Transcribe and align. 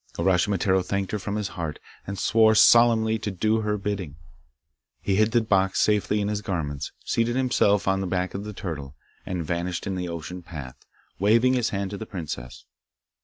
Uraschimataro 0.17 0.81
thanked 0.83 1.11
her 1.11 1.19
from 1.19 1.35
his 1.35 1.49
heart, 1.49 1.77
and 2.07 2.17
swore 2.17 2.55
solemnly 2.55 3.19
to 3.19 3.29
do 3.29 3.61
her 3.61 3.77
bidding. 3.77 4.15
He 4.99 5.15
hid 5.17 5.29
the 5.31 5.41
box 5.41 5.79
safely 5.79 6.21
in 6.21 6.27
his 6.27 6.41
garments, 6.41 6.91
seated 7.05 7.35
himself 7.35 7.87
on 7.87 8.01
the 8.01 8.07
back 8.07 8.33
of 8.33 8.43
the 8.43 8.51
turtle, 8.51 8.95
and 9.27 9.45
vanished 9.45 9.85
in 9.85 9.93
the 9.93 10.09
ocean 10.09 10.41
path, 10.41 10.87
waving 11.19 11.53
his 11.53 11.69
hand 11.69 11.91
to 11.91 11.97
the 11.99 12.07
princess. 12.07 12.65